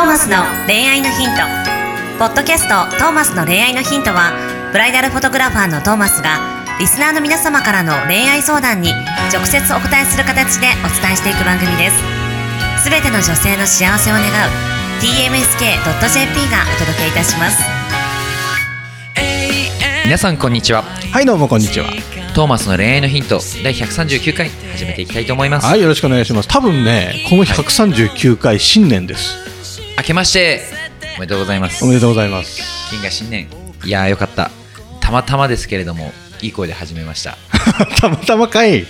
[0.00, 1.42] ーマスの恋愛のヒント」
[2.18, 4.32] ポッドキャスト「トーマスの恋愛のヒントは」
[4.72, 6.38] ブライダルフォトグラファーのトーマスが
[6.78, 8.94] リスナーの皆様からの恋愛相談に
[9.32, 12.84] 直接お答えする形でお伝えしていく番組です。
[12.84, 14.26] すべての女性の幸せを願う
[15.00, 17.58] tmsk.jp がお届けいたします。
[20.04, 20.84] 皆さんこんにちは。
[21.12, 21.86] はいどうもこんにちは。
[22.34, 26.48] トーマスの恋愛のヒント第139回始めていきたいと思います、はいよろしくお願いします。
[26.48, 29.36] 多分ねこの139回新年です、
[30.00, 30.62] 明けまして
[31.18, 31.84] おめでとうございます。
[31.84, 32.62] おめでとうございます。
[32.88, 33.48] 金が新年。
[33.84, 34.50] いやーよかった。
[34.98, 37.36] たまたまですけれどもいい声で始めました、
[38.00, 38.86] たまたまかい。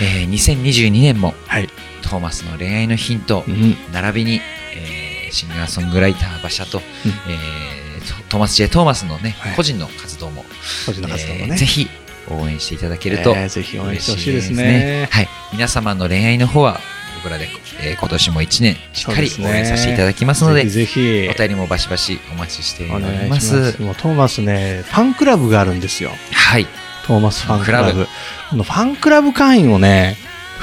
[0.00, 1.68] えー、2022年もはい、
[2.02, 4.40] トーマスの恋愛のヒントうん、並びに、
[4.74, 7.12] えーシンガーソングライター馬車と、うん。
[7.28, 9.54] えートトーマス J トーマスのね、はい。
[9.54, 10.44] 個人の活動も
[10.86, 11.88] 個人の活動もね、えーぜひ
[12.28, 15.08] 応援していただけるとえーぜひ応援してほしいです嬉ね。
[15.08, 16.80] はい、皆様の恋愛の方は
[17.22, 17.48] 僕らで、
[17.80, 21.28] えー今年も1年しっかり応援させていただきますのでぜひぜひ。
[21.30, 23.72] お便りもバシバシお待ちしております。
[23.72, 23.82] す。
[23.82, 26.10] もうトーマスねファンクラブがあるんですよ。
[26.32, 26.66] はい。
[27.06, 28.06] トーマスファンクラブ。
[28.50, 30.16] このファンクラブ会員をね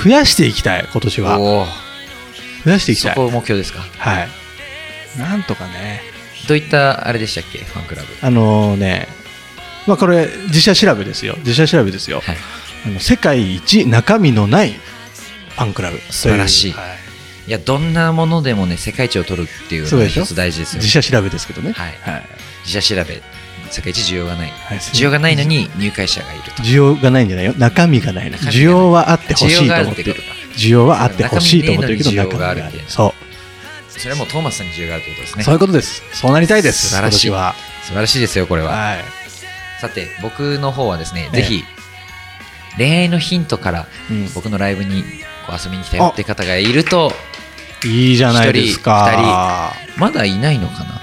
[0.03, 1.37] 増やしていきたい今年は。
[2.65, 3.15] 増やしていきたい。
[3.15, 3.79] そこ目標ですか？
[3.97, 4.29] はい。
[5.17, 6.01] なんとかね。
[6.47, 7.59] どういったあれでしたっけ？
[7.59, 8.07] ファンクラブ。
[8.21, 9.07] あのね
[9.87, 11.35] まあこれ自社調べですよ。
[11.39, 12.37] 自社調べですよ、はい。
[12.85, 14.73] あの世界一中身のない
[15.59, 15.97] ファンクラブ。
[15.97, 16.71] とう素晴らしい。
[16.71, 17.09] はい。
[17.47, 21.73] いやどんなものでもね世界一を取るっていうのが一つ大事ですよ自社調べですけどね。
[21.73, 21.97] はい。
[22.01, 22.23] はい。
[22.65, 23.21] 自社調べ。
[23.71, 24.51] 世界一需要がない。
[24.51, 24.77] はい。
[24.77, 26.63] 需要がないのに入会者がいると。
[26.63, 27.53] 需要がないんじゃないよ。
[27.57, 28.37] 中身がないの。
[28.37, 28.63] 中身がない。
[28.63, 30.15] 需要はあってほしいと思ってる。
[30.55, 33.99] 需要はあってほしいと思ってるけど中身があるそう。
[33.99, 35.43] それはもうトーマスさんに需要があるってことですね。
[35.43, 36.03] そういうことです。
[36.13, 36.89] そうなりたいです。
[36.89, 37.27] 素晴らしい。
[37.27, 38.71] 素晴らしいですよこれは。
[38.71, 38.99] はい。
[39.81, 41.41] さて僕の方はですね、ええ。
[41.41, 41.63] ぜひ
[42.77, 44.29] 恋愛のヒントからうん。
[44.33, 45.03] 僕のライブに
[45.53, 47.11] 遊びに来たよって方がいると
[47.85, 49.73] いいじゃないですか。
[49.97, 50.98] まだいないのかな？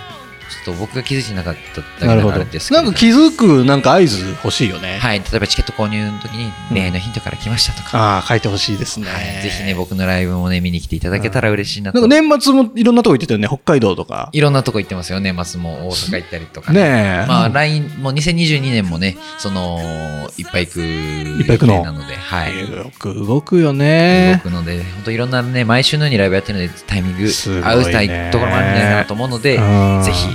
[0.67, 2.39] と僕が気づいてなかっただけなのあなるほど。
[2.41, 2.83] れですけど。
[2.83, 4.99] なんか気づくなんか合図欲しいよね。
[4.99, 5.21] はい。
[5.21, 9.07] 例えばチケット購入の時に恋愛のヒントから来ましたとか、ああ書いてほしいですね。
[9.09, 14.31] はい、ぜひね僕のライブもね見に来ていただけたら嬉しいなと、なんか年末もいろんなとこ行ってたよね北海道とか。
[14.33, 15.21] いろんなとこ行ってますよ。
[15.21, 16.81] ね松も大阪行ったりとかね。
[16.81, 17.27] え。
[17.29, 21.85] まあ、来もう2022年もね、その、いっぱい行くいっぱい行くの？
[21.85, 22.59] なので、はい。
[22.59, 24.41] よく動くよね。
[24.45, 27.29] 動くので、本当いろんなね、毎週のようにライブやってるので、タイミング、
[27.65, 30.03] 合うたいところもあるんじゃないかなと思うので、うん。
[30.03, 30.29] ぜひ、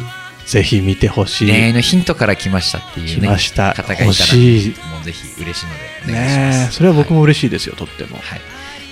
[0.46, 1.52] ぜひ見てほしい。
[1.52, 3.74] 恋愛のヒントから来ましたっていう来ね、ました。
[3.74, 4.70] 方がいたら、欲しい。
[4.70, 5.74] もうぜひ嬉しいの
[6.08, 6.70] で、お願いしねます。
[6.70, 8.18] えそれは僕も、も嬉しいですよとっても。
[8.18, 8.42] はい。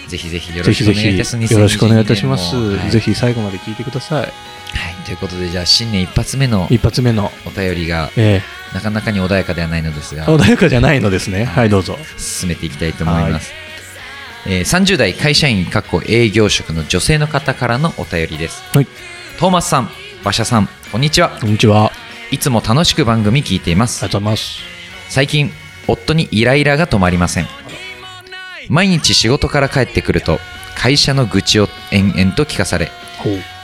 [0.08, 1.48] ぜひぜひよろしくお願いいたします。
[1.48, 2.56] ひよろしくお願いいたします。
[2.56, 2.92] 2022年もはい。
[2.92, 4.22] ぜひ最後まで聞いてください。
[4.22, 4.32] はい。
[5.06, 7.32] ということで、じゃあ、新年一発目の一発目の。
[7.46, 8.42] お便りが、え
[8.74, 11.46] なかなかに穏やかではないのですが、え穏やかじゃないのですね。
[11.46, 11.70] はい。
[11.70, 11.98] どうぞ。
[12.18, 13.52] 進めていきたいと思います、
[14.46, 18.64] えー30代会社員かっこ営業職の女性の方からのお便りです。
[18.74, 18.88] はい。
[19.40, 19.90] トーマスさん
[20.22, 21.30] 馬車さんこんにちは。
[21.40, 21.86] こんにちは。
[21.86, 21.92] あ
[22.32, 24.02] りいつも楽しく番組聞いています。
[24.02, 24.60] がとうございます。
[25.08, 25.52] 最近
[25.88, 27.48] 夫にイライラが止まりません。
[28.70, 30.40] 毎日仕事から帰ってくると
[30.76, 32.90] 会社の愚痴を延々と聞かされ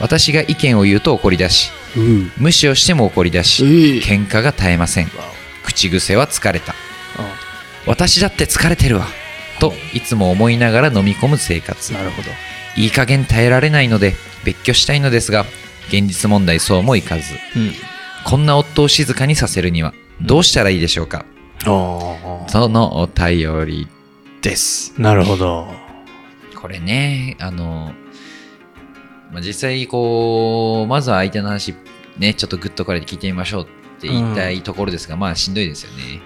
[0.00, 5.08] 私が意見を言うと怒り出しう無視をしても怒り出しええ喧嘩が絶えません。
[5.64, 6.76] 口癖は疲れた。
[7.86, 9.06] 私だって疲れてるわ。
[9.58, 11.92] といつも思いながら飲み込む生活。
[11.92, 12.28] なるほど。
[12.76, 14.14] いい加減耐えられないので
[14.44, 15.44] 別居したいのですが
[15.88, 17.34] 現実問題そうもいかず。
[17.56, 17.72] うん。
[18.24, 21.24] こんな夫を静かにさせるにはどうしたらいいでしょうか、
[21.60, 23.88] あそのお便り
[24.42, 24.94] です。
[24.98, 25.68] あなるほど。
[26.56, 27.92] これねあの、
[29.30, 31.74] まあ、実際こうまずは相手の話
[32.18, 33.66] ねちょっとグッとこれで聞いてみましょうっ
[34.00, 36.20] て言いたいところですが、まあしんどいですよね。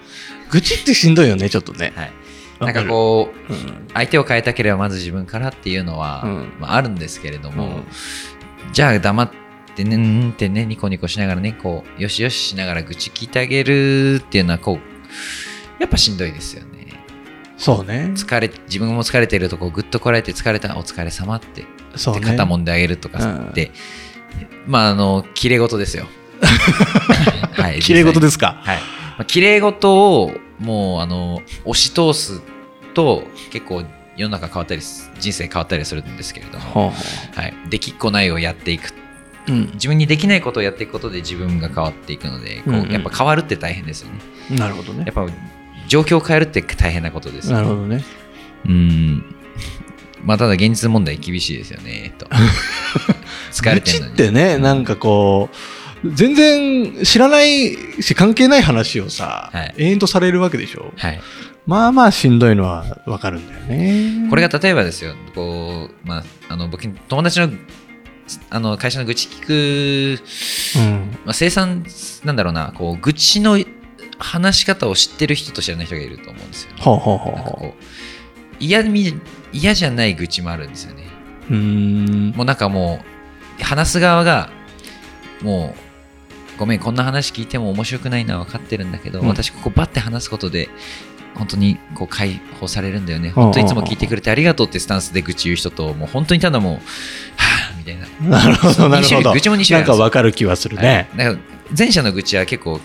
[0.50, 1.92] 愚痴ってしんどいよねちょっとね。
[1.94, 2.12] はい。
[2.60, 6.53] なんかこうう、うん相手を変えたければまず自分からっていうのは、うん。
[6.60, 7.84] まあ、あるんですけれども、うん。
[8.72, 9.31] じゃあ黙っ
[9.84, 16.70] てねんってねニコニコしながらねこうよしよししながら愚痴聞いてあげるっていうのはこうやっぱしんどいですよね。
[17.56, 18.12] そうね。
[18.14, 21.64] 疲れ自分も疲れてるとこうぐっとこらえて疲れたお疲れ様って。
[21.96, 22.20] そうね。
[22.20, 23.71] で肩もんであげるとかって、
[24.66, 26.06] まああの綺麗事ですよ。
[27.53, 28.60] はい綺麗事でですか？
[28.62, 28.82] はい、ま
[29.21, 32.41] あ、綺麗事をもうあの押し通す
[32.94, 33.84] と結構
[34.16, 36.92] 世の中変わったりす人生変わったりするんですけれども、
[37.34, 38.92] はい、できっこないをやっていく
[39.50, 39.70] ううん。
[39.74, 42.92] 自分にできないことをやっていくことで自分が変わっていくのでこう、うんうん。
[42.92, 44.58] やっぱ変わるって大変ですよね。
[44.58, 45.04] なるほどね。
[45.06, 45.26] やっぱ
[45.88, 48.04] 状況を変えるって大変なことですよなるほどね。
[48.66, 49.24] うん。
[50.24, 52.26] まあただ現実問題厳しいですよねと。
[53.50, 54.12] 疲れてるのに。
[54.12, 55.56] ってねなんかこう
[56.04, 59.74] 全然知らないし関係ない話をさ、はい。
[59.76, 60.92] 延々とされるわけでしょ。
[60.96, 61.20] はい。
[61.66, 64.28] まあまあしんどいのはわかるんだよね。
[64.30, 67.50] これが例えばですよこう、まあ、あの僕友達の
[68.50, 70.22] あの会社の愚痴聞く、
[70.78, 71.18] うん。
[71.24, 71.84] まあ、生産
[72.24, 73.59] なんだろうなこう愚痴の
[74.18, 77.84] 話し方を知ってる人と知らない人がいると思うんですよ、ほうほうほうほなんかこう
[78.60, 79.15] 嫌み
[79.53, 81.04] 嫌じゃない愚痴もあるんですよね
[81.50, 81.54] う。
[81.54, 82.30] ん。
[82.36, 83.00] もうなんかも
[83.59, 84.50] う話す側が
[85.42, 85.74] も
[86.56, 90.68] うごめんこんな話聞いても面白くないのは分かってるんだけど、うん私ここバッて話すことで
[91.34, 96.80] 本当にこう解放されるんだよねうん本当にいつも聞いてくれてありがとうってスタンスで愚痴言う人ともう本当にただもうは
[97.97, 98.39] たいな。
[98.39, 99.33] なるほど、なるほど。
[99.33, 101.09] 愚痴も2種類あなんかるんですよわかる気はするね。
[101.16, 101.27] はい。
[101.27, 102.81] だから前者の愚痴は結構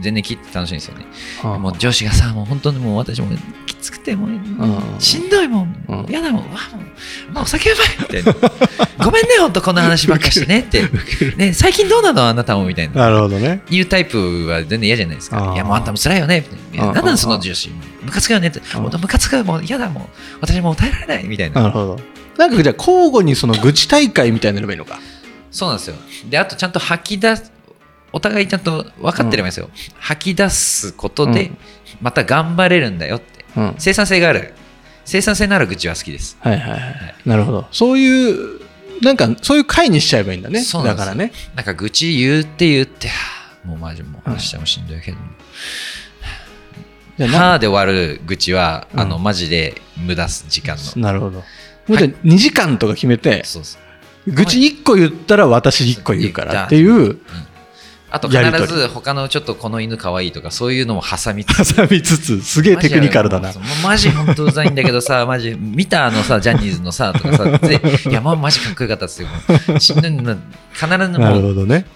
[0.00, 1.06] 全然聞いて楽しいんですよね。
[1.42, 1.58] はあ。
[1.58, 3.28] もう上司がさもう本当にもう私も
[3.66, 5.84] きつくてもううんしんどいもん。
[5.88, 6.42] うん嫌だもん。
[6.42, 6.56] わも
[7.28, 8.50] うまあお酒うまいみたいな
[9.04, 10.82] ごめんね本当こんな話ばっかしてねって。
[11.36, 13.02] ね最近どうなのあなたもみたいな。
[13.02, 13.62] なるほどね。
[13.70, 15.52] いうタイプは全然嫌じゃないですか。
[15.54, 16.88] いやもうあんたも辛いよねみたいな。
[16.88, 17.70] あー何なんその上司。
[18.02, 18.58] ムカつくよねって。
[18.60, 20.08] ーもうムカつくもう嫌だもん。
[20.40, 21.60] 私もう耐えられないみたいな。
[21.62, 22.00] なるほど。
[22.38, 24.98] なんかじゃあ交互にその愚痴大会みたいになればいいのか。
[25.50, 25.96] そうなんですよ
[26.28, 27.52] であとちゃんと吐き出す
[28.12, 31.58] お互いちゃんと分かってればいいんですよ、吐き出すことでうん
[32.00, 33.64] また頑張れるんだよってうん。
[33.66, 34.52] はい生産性がある
[35.04, 37.28] 生産性のある愚痴は好きですはいはい。
[37.28, 37.66] なるほど。
[37.70, 38.60] そういう、
[39.02, 40.60] なんかそういう会にしちゃえばいいんだね。
[40.60, 41.30] そうだからね。
[41.54, 43.14] なんか愚痴言うって言っては
[43.64, 45.18] あもうマジもう明日もしんどいけど、
[47.26, 51.44] はあで終わる愚痴は、うんあのマジで無駄す時間のなるほど。
[51.88, 53.78] もうじゃあ2時間とか決めて、そうです
[54.26, 57.18] 愚痴1個言ったら私1個言うからっていう、
[58.10, 63.52] あと必ず他のちょっとこの犬かわいいとかそういうのも挟みつつ挟みつつ、すげえテクニカルだな
[63.82, 64.10] マジ。
[64.10, 69.28] 本当うざいんだけどさ、マジ見たあのさ、ジャニーズのさ、とかさ、でいや、まあマジかっこよかったっすよ。
[69.78, 71.86] 必ずなるもう、ほどね。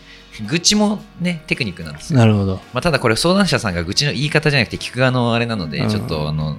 [0.47, 2.19] 愚痴もね、テクニックなんですよ。
[2.19, 2.57] なるほど。
[2.73, 6.59] まあ、ただこれ相談者さんが愚痴の言い方じゃなくて聞く側のあれなので、うんちょっとあの、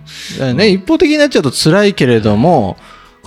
[0.56, 2.78] ね、一方的になっちゃうと辛いけれども、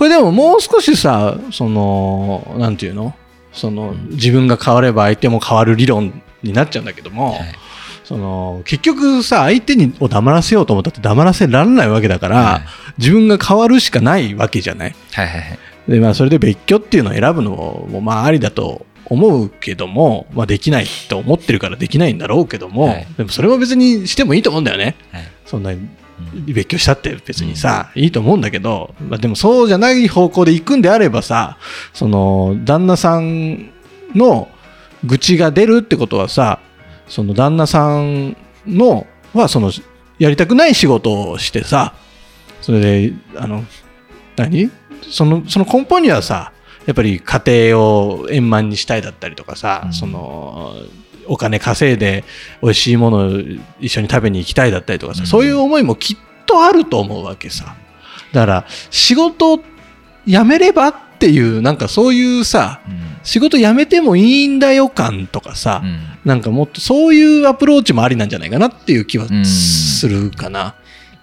[0.03, 3.15] これでももう少しさ、その、なんていうの？
[3.53, 7.55] その、自分が変われば相手も変わる理論になっちゃうんだけども、はい
[8.03, 12.63] その、結局さ、相手にを黙らせようと思ったって黙らせられないわけだから、はい
[12.99, 14.95] 自分が変わるしかないわけじゃない？
[15.13, 15.59] はいはいはい。
[15.87, 24.97] で、まあ、それで別居っていうのを選ぶのも、まあ、ありだと思うけども、まあ、できないと思ってるからできないんだろうけども、はいでもそれは別にしてもいいと思うんだよね。
[25.13, 25.71] はいそんな
[26.47, 31.59] 別居したって別にさ、いいと思うんだけど、まあ、でもそうじゃない方向で行くんであればさ、
[31.93, 33.71] その、旦那さん
[34.15, 34.49] の
[35.05, 36.61] 愚痴が出るってことはさ、
[37.09, 38.37] その旦那さん
[38.67, 39.73] の、はその、
[40.19, 41.95] やりたくない仕事をしてさ、
[42.61, 43.65] それで、あの、
[44.37, 44.71] 何？
[45.11, 46.53] その、その根本にはさ、
[46.87, 47.43] やっぱり家
[47.73, 49.93] 庭を円満にしたいだったりとかさ、うん。
[49.93, 50.75] その、
[51.27, 52.25] お金稼いで
[52.63, 53.31] 美味しいものを
[53.81, 55.27] 一緒に食べに行きたいだったりとかさ、うん。
[55.27, 56.17] そういう思いもきっ
[56.47, 57.77] とあると思うわけさ。
[58.33, 59.63] だから、仕事
[60.27, 63.01] 辞めればっていう、なんかそういうさ、うん。
[63.23, 66.01] 仕事辞めてもいいんだよ感とかさ、うん。
[66.25, 70.75] なんかもっとそういうアプローチもありなんじゃないかなっていう気はうんするかな。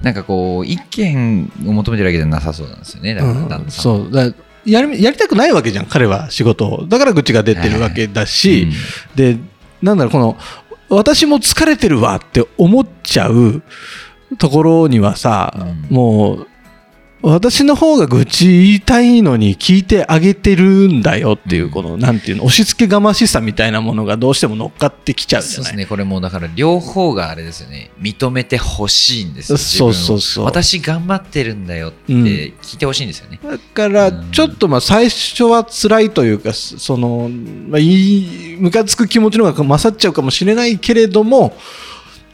[0.01, 3.16] なんかこう、意見を求めてるわけじゃなさそうなんですよね。
[3.16, 4.12] だからうんそう。
[4.12, 4.34] だ
[4.66, 6.86] やりやりたくないわけじゃん彼は仕事を。
[6.86, 8.68] だから愚痴が出てるわけだし、
[9.16, 9.38] で
[9.81, 10.37] なんだろうこの
[10.89, 13.61] 私も疲れてるわって思っちゃう
[14.37, 15.53] ところにはさ、
[15.89, 15.95] うん。
[15.95, 16.47] もう
[17.21, 25.55] 私の方が愚痴言いたいのに聞いてあげてるんだよっていう、うんこのなんていうの押し付けがましさみたいなものがどうしても乗っかってきちゃうじゃない。
[25.55, 29.58] そうですね、これもうだから両方があれですよね、認めてほしいんですよ。
[29.58, 30.48] そうそうそうを。
[30.48, 33.39] 私頑張ってるんだよってうん聞いてほしいんですよね。
[33.43, 37.29] だからうんちょっとまあ最初は辛いというかその、
[37.67, 41.55] まあ、いいムカつく気持ちの方が勝っちゃうかもしれないけれども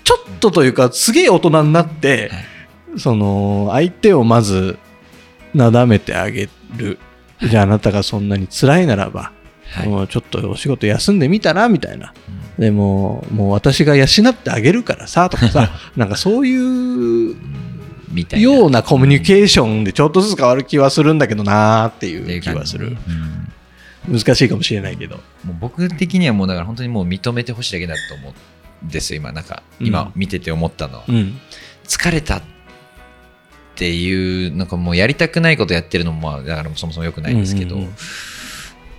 [0.04, 2.56] ちょっとというかすげえ大人になって、はい。
[2.98, 4.80] その相手をまず
[5.56, 7.00] なだめてあげる。
[7.42, 9.32] じゃああなたがそんなに辛いならば、
[9.72, 9.88] はい。
[9.88, 11.70] もうちょっとお仕事休んでみたら？
[11.70, 12.14] みたいな。
[12.58, 12.62] うん。
[12.62, 16.56] でももう私が養ってあげるからさとかさ なんかそうい
[17.32, 17.36] う
[18.12, 18.44] みたいな。
[18.44, 22.98] ようなコミュニケーションでちょっとずつ変わる気はするんだけどなーっていう気はする。
[24.08, 24.20] うん。
[24.20, 25.16] 難しいかもしれないけど。
[25.44, 28.34] もう僕的にはもうだから本当にもう認めてほしいだけだと思
[28.84, 29.88] うんですよ、今、なんか、うん。
[29.88, 31.04] 今見てて思ったのは。
[31.08, 31.40] うん。
[31.88, 32.38] 疲れた。
[32.38, 32.55] って
[33.84, 37.96] いう、なんかもうやりたくないことやってるのも、まあ、だからそもそも良くないんですけど、うんうんうん。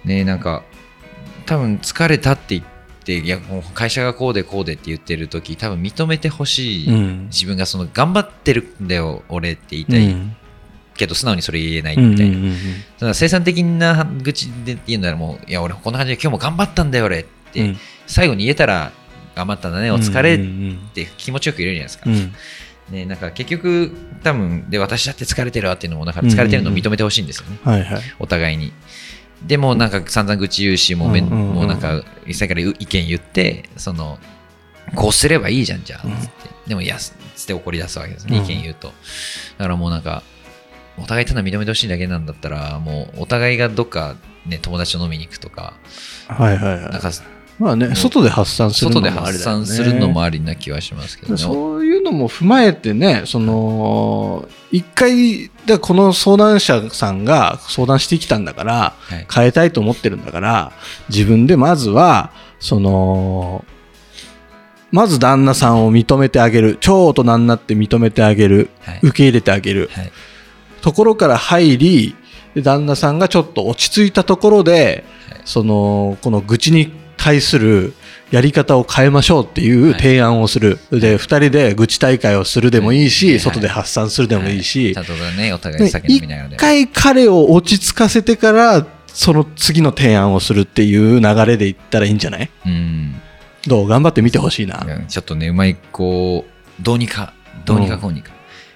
[0.05, 0.63] ねなんか、
[1.47, 2.65] 多分疲れたって言っ
[3.05, 7.25] て、いや、もう会社がこうでこうでって言ってる時多分認めてほしい、うん。
[7.27, 10.37] 自分がその頑張ってるんだよ、俺って言いたい、うん。
[10.97, 12.37] けど素直にそれ言えないうんみたいな。
[12.37, 12.59] うんうんだ
[13.01, 17.79] から生産的な愚痴で言うならもう、いや、俺こんな感じで今日も頑張ったんだよ、俺って、うん。
[18.07, 18.93] 最後に言えたら、
[19.37, 22.11] 頑張ったんだね、お疲れっうんて気持ちよく言えるじゃないですか。
[22.11, 22.35] うん
[22.91, 28.03] ね、なんか結局、多分で私だって疲れてるわっていうのも、なんか疲れてるのを認めてほしいんですよね、はいはい。
[28.19, 28.73] お互いに。
[29.43, 34.19] でもうなんか散々愚痴言うしもうめん、うんうんうんもうなんか一切から意見言ってその
[34.95, 37.13] こうすればいいじゃんじゃあつって、でもいやつ
[37.43, 38.45] って怒り出すわけですね、うん。
[38.45, 38.89] 意見言うと。
[39.59, 40.23] だからもうなんか
[40.97, 44.17] お互いただ認めてほしいだけなんだったらもうお互いがどっか
[44.47, 45.75] ね友達と飲みに行くとか
[46.29, 46.93] はいはいはい。
[46.93, 47.11] なんか
[47.59, 49.61] まあね外で発散するの外でもありだよね。
[49.61, 51.39] 発散するのもありな気はしますけどね。
[51.39, 59.27] そういうのも踏まえてね、その、一回、でこの相談者さんが相談してきたんだから、はい。
[59.33, 60.73] 変えたいと思ってるんだから、
[61.09, 63.65] 自分でまずは、その、
[64.93, 66.77] まず旦那さんを認めてあげる。
[66.81, 68.71] 超大人になって認めてあげる。
[68.81, 69.01] はい。
[69.03, 69.91] 受け入れてあげる。
[69.93, 70.13] はい。
[70.83, 72.15] ところから入り、
[72.55, 75.41] で旦那さんがちょっと落ち着いたところで、はい。
[75.45, 76.93] その、この愚痴に
[77.27, 77.93] 対する
[78.31, 80.79] やり方を変えましょうっていう提案をする。
[80.93, 83.41] で、二人で愚痴大会をするでもいいし、はい。
[83.41, 92.51] 外で発散するでもいいし、ちゃんとねお互でい酒飲みながら一回彼を落ち着かせてから、その次の提案をするっていう流れでいったらいいんじゃない？
[92.65, 93.15] うん。
[93.67, 93.89] どう？
[93.89, 94.87] 頑張ってみてほしいな。
[95.09, 97.33] ちょっとねうまいこうどうにか
[97.65, 98.31] どうにかこうにか、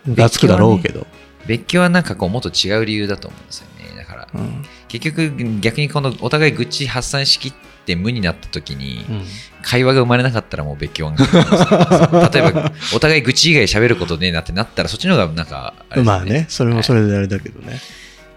[0.08, 1.06] がつくだろうけど。
[1.46, 3.96] 別居はなんかこうもっと違う理由だと思うんですよね。
[3.96, 4.64] だからうん。
[4.88, 7.52] 結局逆にこのお互い愚痴発散しきっ
[7.94, 9.24] て無になった時にうん
[9.62, 11.12] 会話が生まれなかったらもう別居は
[12.32, 17.78] 例えばお互い愚痴以外喋ることねえなってなったらそっちの方がなんかあれですよまあね、それもそれであれだけどね。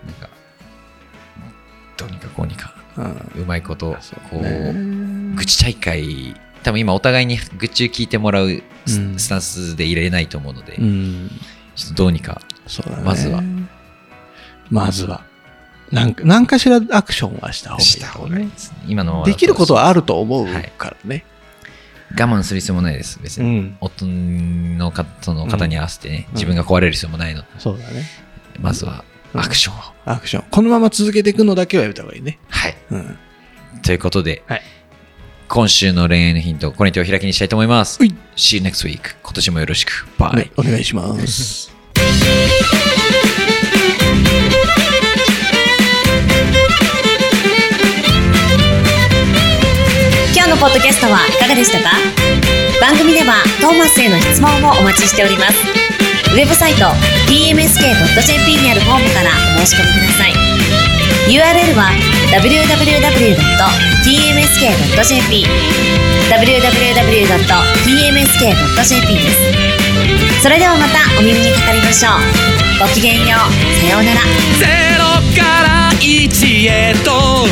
[0.05, 0.29] なんか
[1.95, 3.97] どうにかこうにかうんうまいこと
[4.29, 4.73] こうね
[5.35, 11.29] 愚痴大会多分今お互いに愚痴を聞いてもらうス,、うんタンスでいられないと思うので、うん。
[11.75, 12.41] ちょっとどうにか。
[13.03, 13.43] まずは。
[14.69, 15.25] まずは。
[15.93, 17.85] なんか、何かしらアクションはした方がいい。
[17.85, 21.25] した方がいいですね今のできることはあると思うはいからね。
[22.11, 23.77] 我慢する必要もないです別に、うん。
[23.79, 28.03] 夫のかその方に合わせてね、うん自分が壊れる必要もないので、そうだね。
[28.59, 30.45] まずはうんアクションを、アクション。
[30.49, 32.39] このまま続けていくのだけはやめた方がいいね。
[32.49, 33.17] はいうん。
[33.83, 34.61] ということで、はい
[35.49, 41.71] 今週の恋愛のヒントこれに手を開きにしたいと思いますはい See you next week 今年もよろしくバイ、はいお願いします。
[50.63, 51.91] ポッドキャストはいかがでしたか？
[52.79, 55.59] 番組ではトーマスへの質問もお待ちしております。
[56.31, 56.85] ウェブサイト
[57.27, 60.31] tmsk.jp にあるフォームからお申し込みください。
[61.27, 61.91] URL は
[62.31, 62.71] www.tmsk.jp
[66.31, 67.43] www.tmsk.jp
[69.19, 69.35] です。
[70.41, 72.23] それではまたお耳にかかりましょう。
[72.79, 73.51] ごきげんよう。
[73.83, 74.21] さようなら。
[74.57, 75.03] ゼロ
[75.35, 75.43] か
[75.91, 77.51] ら一へと